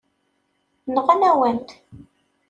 Nɣan-awen-t. 0.93 1.69